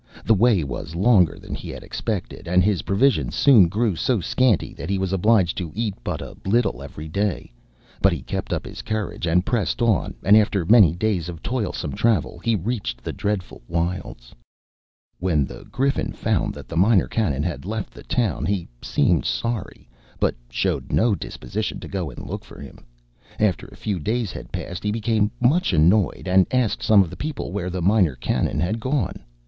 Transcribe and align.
The 0.25 0.33
way 0.33 0.63
was 0.63 0.95
longer 0.95 1.37
than 1.37 1.53
he 1.53 1.69
had 1.69 1.83
expected, 1.83 2.47
and 2.47 2.63
his 2.63 2.81
provisions 2.81 3.35
soon 3.35 3.67
grew 3.67 3.95
so 3.95 4.19
scanty 4.19 4.73
that 4.73 4.89
he 4.89 4.97
was 4.97 5.13
obliged 5.13 5.55
to 5.59 5.71
eat 5.75 5.93
but 6.03 6.21
a 6.23 6.35
little 6.43 6.81
every 6.81 7.07
day, 7.07 7.51
but 8.01 8.11
he 8.11 8.23
kept 8.23 8.51
up 8.51 8.65
his 8.65 8.81
courage, 8.81 9.27
and 9.27 9.45
pressed 9.45 9.79
on, 9.79 10.15
and, 10.23 10.35
after 10.35 10.65
many 10.65 10.95
days 10.95 11.29
of 11.29 11.43
toilsome 11.43 11.91
travel, 11.93 12.39
he 12.39 12.55
reached 12.55 13.03
the 13.03 13.13
dreadful 13.13 13.61
wilds. 13.67 14.33
When 15.19 15.45
the 15.45 15.65
Griffin 15.65 16.13
found 16.13 16.55
that 16.55 16.67
the 16.67 16.75
Minor 16.77 17.07
Canon 17.07 17.43
had 17.43 17.63
left 17.63 17.93
the 17.93 18.01
town 18.01 18.47
he 18.47 18.67
seemed 18.81 19.25
sorry, 19.25 19.87
but 20.19 20.33
showed 20.49 20.91
no 20.91 21.13
disposition 21.13 21.79
to 21.79 21.87
go 21.87 22.09
and 22.09 22.25
look 22.25 22.43
for 22.43 22.59
him. 22.59 22.87
After 23.39 23.67
a 23.67 23.77
few 23.77 23.99
days 23.99 24.31
had 24.31 24.51
passed, 24.51 24.81
he 24.83 24.89
became 24.91 25.29
much 25.39 25.73
annoyed, 25.73 26.23
and 26.25 26.47
asked 26.49 26.81
some 26.81 27.03
of 27.03 27.11
the 27.11 27.15
people 27.15 27.51
where 27.51 27.69
the 27.69 27.83
Minor 27.83 28.15
Canon 28.15 28.59
had 28.59 28.79
gone. 28.79 29.23